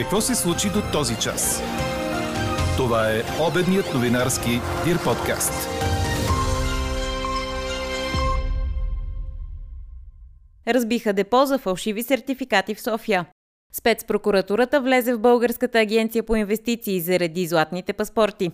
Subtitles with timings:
[0.00, 1.62] Какво се случи до този час?
[2.76, 4.50] Това е обедният новинарски
[4.84, 5.52] Дир подкаст.
[10.68, 13.26] Разбиха депо за фалшиви сертификати в София.
[13.72, 18.50] Спецпрокуратурата влезе в Българската агенция по инвестиции заради златните паспорти.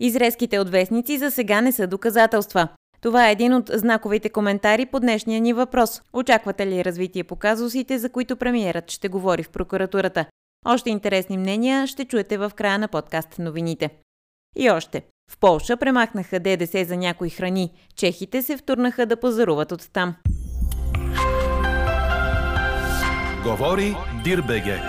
[0.00, 2.68] Изрезките от вестници за сега не са доказателства.
[3.00, 6.02] Това е един от знаковите коментари по днешния ни въпрос.
[6.12, 10.26] Очаквате ли развитие по казусите, за които премиерът ще говори в прокуратурата?
[10.66, 13.90] Още интересни мнения ще чуете в края на подкаст новините.
[14.56, 15.02] И още.
[15.30, 17.72] В Полша премахнаха ДДС за някои храни.
[17.96, 20.14] Чехите се втурнаха да пазаруват от там.
[23.44, 24.80] Говори Дирбеге.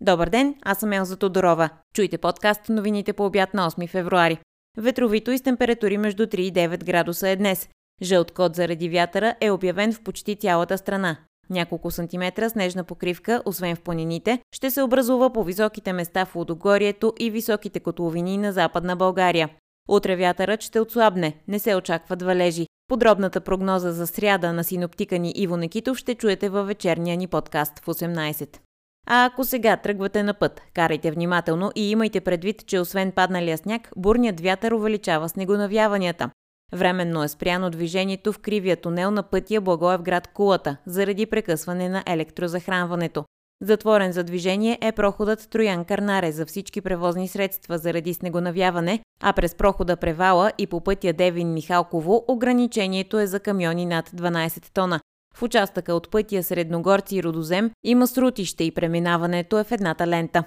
[0.00, 1.68] Добър ден, аз съм Елза Тодорова.
[1.94, 4.38] Чуйте подкаст новините по обяд на 8 февруари.
[4.78, 7.68] Ветровито и с температури между 3 и 9 градуса е днес.
[8.02, 11.16] Жълт код заради вятъра е обявен в почти цялата страна.
[11.50, 17.12] Няколко сантиметра снежна покривка, освен в планините, ще се образува по високите места в Лудогорието
[17.18, 19.48] и високите котловини на Западна България.
[19.88, 22.66] Утре вятърът ще отслабне, не се очакват валежи.
[22.88, 27.78] Подробната прогноза за сряда на синоптика ни Иво Некитов ще чуете във вечерния ни подкаст
[27.78, 28.58] в 18.
[29.06, 33.90] А ако сега тръгвате на път, карайте внимателно и имайте предвид, че освен падналия сняг,
[33.96, 36.30] бурният вятър увеличава снегонавяванията.
[36.74, 43.24] Временно е спряно движението в кривия тунел на пътя Благоевград Кулата заради прекъсване на електрозахранването.
[43.62, 49.54] Затворен за движение е проходът Троян Карнаре за всички превозни средства заради снегонавяване, а през
[49.54, 55.00] прохода Превала и по пътя Девин Михалково ограничението е за камиони над 12 тона.
[55.34, 60.44] В участъка от пътя Средногорци и Родозем има срутище и преминаването е в едната лента.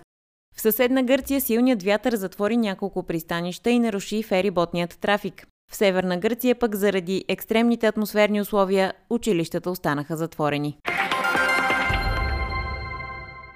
[0.55, 5.47] В съседна Гърция силният вятър затвори няколко пристанища и наруши фериботният трафик.
[5.71, 10.77] В Северна Гърция пък заради екстремните атмосферни условия училищата останаха затворени.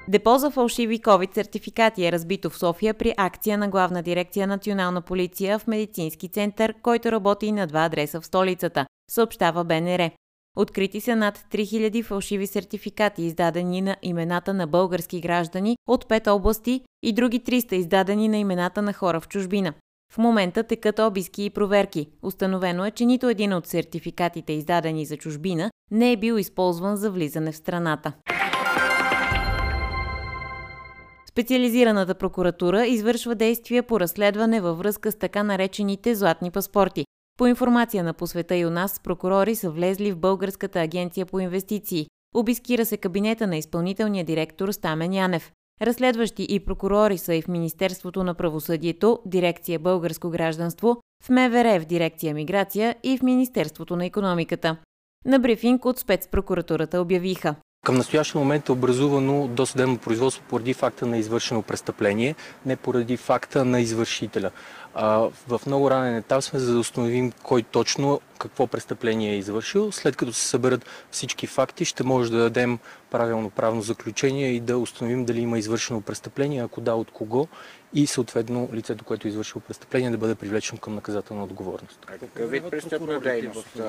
[0.08, 5.02] Депо за фалшиви COVID сертификати е разбито в София при акция на Главна дирекция Национална
[5.02, 10.10] полиция в медицински център, който работи на два адреса в столицата, съобщава БНР.
[10.58, 16.82] Открити са над 3000 фалшиви сертификати, издадени на имената на български граждани от пет области
[17.04, 19.74] и други 300 издадени на имената на хора в чужбина.
[20.14, 22.10] В момента текат обиски и проверки.
[22.24, 27.12] Установено е, че нито един от сертификатите, издадени за чужбина, не е бил използван за
[27.12, 28.14] влизане в страната.
[31.30, 37.06] Специализираната прокуратура извършва действия по разследване във връзка с така наречените златни паспорти.
[37.38, 42.08] По информация на посвета и у нас, прокурори са влезли в Българската агенция по инвестиции.
[42.36, 45.52] Обискира се кабинета на изпълнителния директор Стамен Янев.
[45.82, 51.86] Разследващи и прокурори са и в Министерството на правосъдието, дирекция Българско гражданство, в МВР в
[51.86, 54.78] дирекция Миграция и в Министерството на економиката.
[55.26, 57.56] На брифинг от спецпрокуратурата обявиха.
[57.86, 62.36] Към настоящия момент е образувано досъдебно производство поради факта на извършено престъпление,
[62.66, 64.52] не поради факта на извършителя.
[64.96, 69.92] В много ранен етап сме за да установим кой точно какво престъпление е извършил.
[69.92, 72.80] След като се съберат всички факти, ще може да дадем
[73.12, 77.48] правилно правно заключение и да установим дали има извършено престъпление, ако да, от кого
[77.94, 82.00] и съответно лицето, което е извършило престъпление, да бъде привлечено към наказателна отговорност.
[82.06, 83.82] Какъв вид престъпна дейност?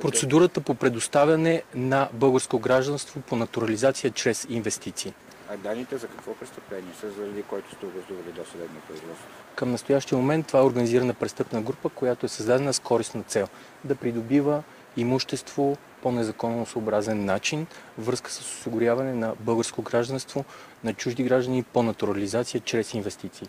[0.00, 5.14] Процедурата по предоставяне на българско гражданство по натурализация чрез инвестиции.
[5.50, 9.26] А данните за какво престъпление са, заради който сте образували досъдебно производство?
[9.54, 13.48] Към настоящия момент това е организирана престъпна група, която е създадена с корисна цел
[13.84, 14.62] да придобива
[14.96, 17.66] имущество по незаконно съобразен начин,
[17.98, 20.44] връзка с осигуряване на българско гражданство
[20.84, 23.48] на чужди граждани по натурализация чрез инвестиции.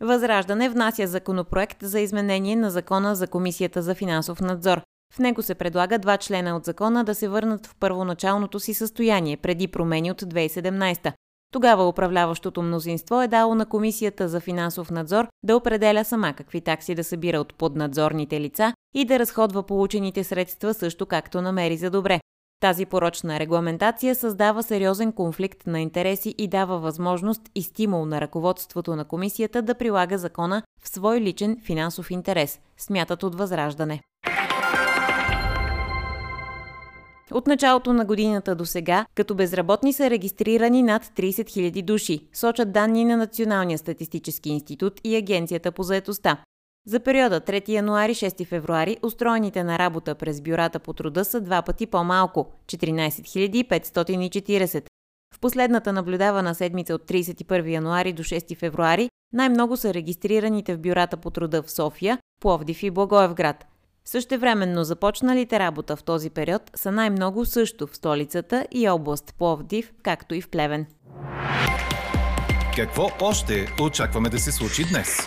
[0.00, 4.87] Възраждане внася законопроект за изменение на закона за Комисията за финансов надзор.
[5.14, 9.36] В него се предлага два члена от закона да се върнат в първоначалното си състояние
[9.36, 11.12] преди промени от 2017.
[11.52, 16.94] Тогава управляващото мнозинство е дало на Комисията за финансов надзор да определя сама какви такси
[16.94, 22.20] да събира от поднадзорните лица и да разходва получените средства също както намери за добре.
[22.60, 28.96] Тази порочна регламентация създава сериозен конфликт на интереси и дава възможност и стимул на ръководството
[28.96, 34.00] на комисията да прилага закона в свой личен финансов интерес, смятат от Възраждане.
[37.32, 42.72] От началото на годината до сега, като безработни са регистрирани над 30 000 души, сочат
[42.72, 46.42] данни на Националния статистически институт и Агенцията по заетостта.
[46.86, 51.86] За периода 3 януари-6 февруари устроените на работа през бюрата по труда са два пъти
[51.86, 54.84] по-малко– 14 540.
[55.34, 61.16] В последната наблюдавана седмица от 31 януари до 6 февруари най-много са регистрираните в бюрата
[61.16, 63.66] по труда в София, Пловдив и Благоевград–
[64.10, 70.34] Същевременно започналите работа в този период са най-много също в столицата и област Пловдив, както
[70.34, 70.86] и в Плевен.
[72.76, 75.18] Какво още очакваме да се случи днес?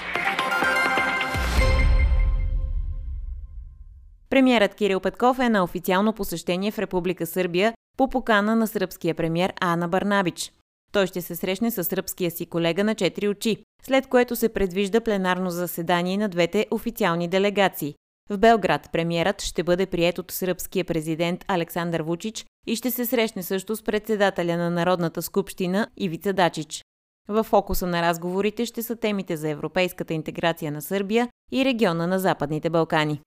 [4.29, 9.53] Премьерът Кирил Петков е на официално посещение в Република Сърбия по покана на сръбския премьер
[9.59, 10.51] Ана Барнабич.
[10.91, 15.01] Той ще се срещне с сръбския си колега на четири очи, след което се предвижда
[15.01, 17.95] пленарно заседание на двете официални делегации.
[18.29, 23.43] В Белград премиерът ще бъде прият от сръбския президент Александър Вучич и ще се срещне
[23.43, 26.83] също с председателя на Народната скупщина Ивица Дачич.
[27.27, 32.19] В фокуса на разговорите ще са темите за европейската интеграция на Сърбия и региона на
[32.19, 33.21] Западните Балкани.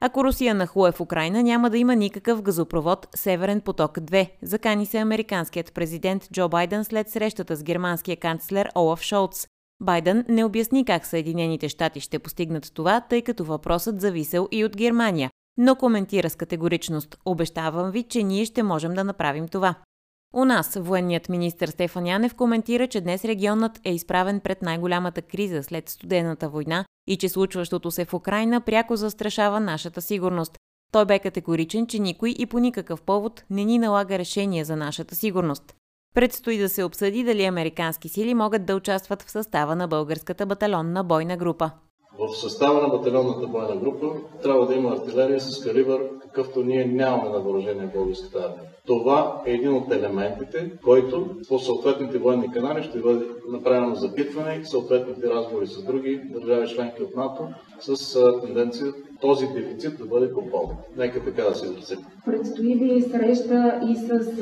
[0.00, 4.98] Ако Русия нахлуе в Украина, няма да има никакъв газопровод Северен поток 2, закани се
[4.98, 9.46] американският президент Джо Байден след срещата с германския канцлер Олаф Шолц.
[9.80, 14.76] Байден не обясни как Съединените щати ще постигнат това, тъй като въпросът зависел и от
[14.76, 17.16] Германия, но коментира с категоричност.
[17.24, 19.74] Обещавам ви, че ние ще можем да направим това.
[20.34, 25.62] У нас военният министр Стефан Янев коментира, че днес регионът е изправен пред най-голямата криза
[25.62, 30.58] след студената война и че случващото се в Украина пряко застрашава нашата сигурност.
[30.92, 35.14] Той бе категоричен, че никой и по никакъв повод не ни налага решение за нашата
[35.16, 35.74] сигурност.
[36.16, 41.04] Предстои да се обсъди дали американски сили могат да участват в състава на българската батальонна
[41.04, 41.70] бойна група.
[42.18, 44.06] В състава на батальонната бойна група
[44.42, 48.70] трябва да има артилерия с калибър, какъвто ние нямаме на въоръжение в българската армия.
[48.86, 55.28] Това е един от елементите, който по съответните военни канали ще бъде направено запитване съответните
[55.28, 57.48] разговори с други държави членки от НАТО
[57.80, 60.76] с тенденция този дефицит да бъде попълнен.
[60.96, 61.98] Нека така да се изразим.
[62.24, 64.34] Предстои ви среща и с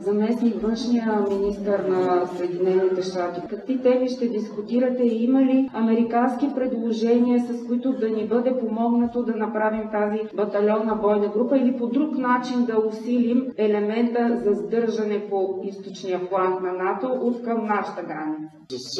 [0.00, 3.40] заместник външния министр на Съединените щати.
[3.50, 9.22] Какви теми ще дискутирате и има ли американски предложения, с които да ни бъде помогнато
[9.22, 15.26] да направим тази батальонна бойна група или по друг начин да усилим елемента за сдържане
[15.30, 18.45] по източния фланг на НАТО от към нашата граница?
[18.70, 18.98] С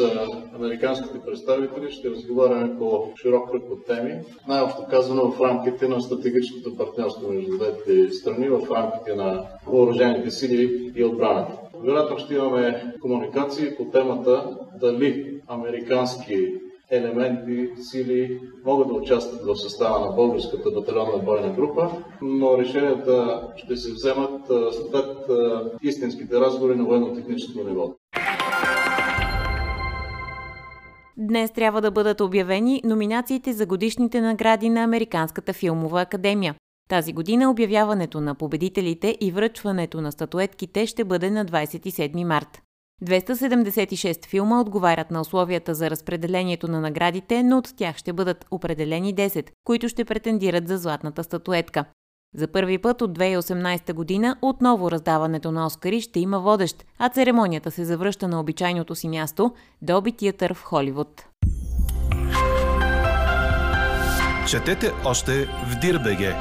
[0.55, 4.21] американските представители ще разговаряме по широк кръг от теми.
[4.49, 10.93] Най-общо казано в рамките на стратегическото партньорство между двете страни, в рамките на въоръжените сили
[10.97, 11.53] и отбраната.
[11.85, 16.47] Вероятно ще имаме комуникации по темата дали американски
[16.91, 21.91] елементи, сили могат да участват в състава на българската батальонна бойна група,
[22.23, 25.17] но решенията ще се вземат след
[25.83, 27.95] истинските разговори на военно-техническо ниво.
[31.19, 36.55] Днес трябва да бъдат обявени номинациите за годишните награди на Американската филмова академия.
[36.89, 42.63] Тази година обявяването на победителите и връчването на статуетките ще бъде на 27 март.
[43.05, 49.15] 276 филма отговарят на условията за разпределението на наградите, но от тях ще бъдат определени
[49.15, 51.85] 10, които ще претендират за златната статуетка.
[52.35, 57.71] За първи път от 2018 година отново раздаването на Оскари ще има водещ, а церемонията
[57.71, 59.53] се завръща на обичайното си място–
[59.83, 61.25] Доби Театър в Холивуд.
[64.49, 66.35] Четете още в Дирбеге.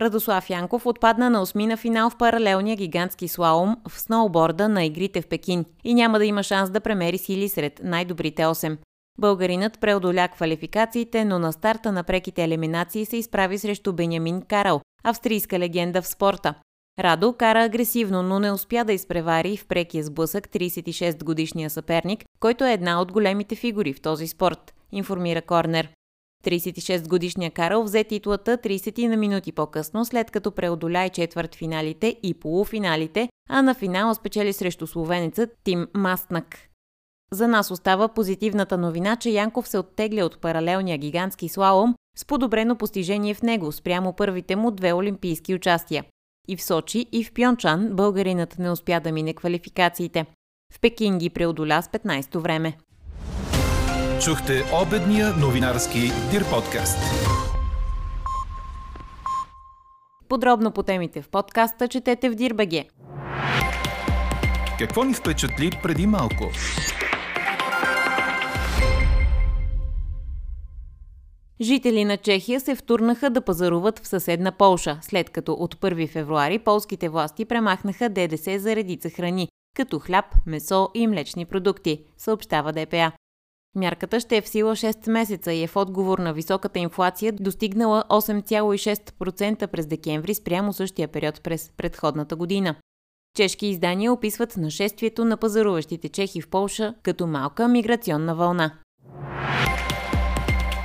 [0.00, 5.26] Радослав Янков отпадна на осмина финал в паралелния гигантски слаум в сноуборда на игрите в
[5.26, 8.76] Пекин и няма да има шанс да премери сили сред най-добрите 8.
[9.18, 15.58] Българинът преодоля квалификациите, но на старта на преките елиминации се изправи срещу Бенямин Карал, австрийска
[15.58, 16.54] легенда в спорта.
[16.98, 22.72] Радо кара агресивно, но не успя да изпревари в прекия сблъсък 36-годишния съперник, който е
[22.72, 25.88] една от големите фигури в този спорт, информира Корнер.
[26.44, 32.34] 36-годишния Карл взе титлата 30 на минути по-късно, след като преодоля и четвърт финалите и
[32.34, 36.58] полуфиналите, а на финала спечели срещу словенеца Тим Мастнак.
[37.32, 42.76] За нас остава позитивната новина, че Янков се оттегля от паралелния гигантски слалом с подобрено
[42.76, 46.04] постижение в него спрямо първите му две олимпийски участия.
[46.48, 50.26] И в Сочи, и в Пьончан българинът не успя да мине квалификациите.
[50.72, 52.76] В Пекин ги преодоля с 15-то време.
[54.24, 56.98] Чухте обедния новинарски Дир подкаст.
[60.28, 62.88] Подробно по темите в подкаста четете в Дирбеге.
[64.78, 66.44] Какво ни впечатли преди малко?
[71.60, 76.58] Жители на Чехия се втурнаха да пазаруват в съседна Полша, след като от 1 февруари
[76.58, 83.12] полските власти премахнаха ДДС за редица храни, като хляб, месо и млечни продукти, съобщава ДПА.
[83.76, 88.04] Мярката ще е в сила 6 месеца и е в отговор на високата инфлация, достигнала
[88.10, 92.74] 8,6% през декември спрямо същия период през предходната година.
[93.36, 98.78] Чешки издания описват нашествието на пазаруващите чехи в Полша като малка миграционна вълна.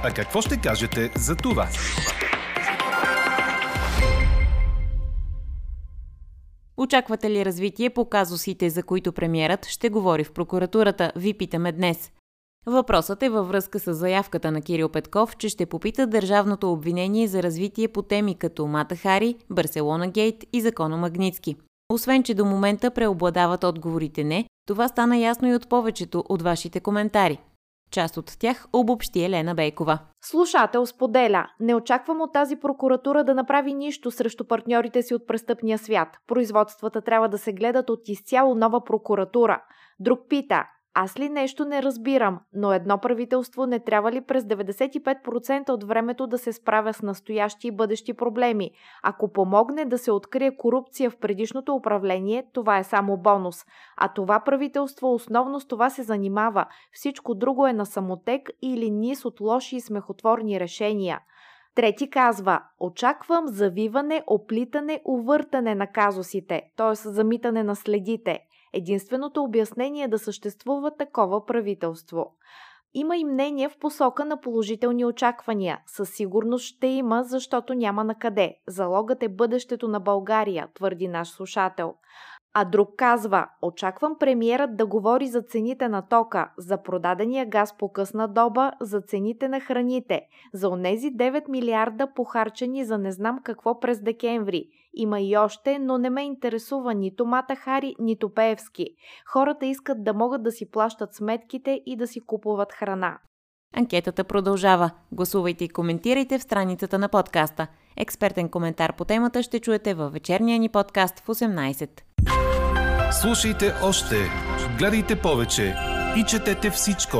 [0.03, 1.67] А какво ще кажете за това?
[6.77, 11.11] Очаквате ли развитие по казусите, за които премиерът ще говори в прокуратурата?
[11.15, 12.11] Ви питаме днес.
[12.65, 17.43] Въпросът е във връзка с заявката на Кирил Петков, че ще попита държавното обвинение за
[17.43, 21.55] развитие по теми като Мата Хари, Барселона Гейт и закона Магницки.
[21.93, 26.79] Освен, че до момента преобладават отговорите не, това стана ясно и от повечето от вашите
[26.79, 27.39] коментари.
[27.91, 29.99] Част от тях обобщи Елена Бейкова.
[30.21, 31.47] Слушател споделя.
[31.59, 36.07] Не очаквам от тази прокуратура да направи нищо срещу партньорите си от престъпния свят.
[36.27, 39.63] Производствата трябва да се гледат от изцяло нова прокуратура.
[39.99, 40.63] Друг пита.
[40.93, 46.27] Аз ли нещо не разбирам, но едно правителство не трябва ли през 95% от времето
[46.27, 48.71] да се справя с настоящи и бъдещи проблеми?
[49.03, 53.65] Ако помогне да се открие корупция в предишното управление, това е само бонус.
[53.97, 56.65] А това правителство основно с това се занимава.
[56.93, 61.19] Всичко друго е на самотек или низ от лоши и смехотворни решения.
[61.75, 66.95] Трети казва, очаквам завиване, оплитане, увъртане на казусите, т.е.
[66.95, 68.39] замитане на следите.
[68.73, 72.35] Единственото обяснение е да съществува такова правителство.
[72.93, 75.79] Има и мнение в посока на положителни очаквания.
[75.87, 78.55] Със сигурност ще има, защото няма на къде.
[78.67, 81.93] Залогът е бъдещето на България, твърди наш слушател.
[82.53, 87.91] А друг казва, очаквам премиерът да говори за цените на тока, за продадения газ по
[87.91, 90.21] късна доба, за цените на храните,
[90.53, 94.65] за онези 9 милиарда похарчени за не знам какво през декември.
[94.93, 98.87] Има и още, но не ме интересува нито Мата Хари, нито Пеевски.
[99.27, 103.19] Хората искат да могат да си плащат сметките и да си купуват храна.
[103.75, 104.91] Анкетата продължава.
[105.11, 107.67] Гласувайте и коментирайте в страницата на подкаста.
[107.97, 111.89] Експертен коментар по темата ще чуете във вечерния ни подкаст в 18.
[113.11, 114.15] Слушайте още,
[114.77, 115.75] гледайте повече
[116.17, 117.17] и четете всичко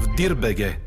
[0.00, 0.85] в Дирбеге.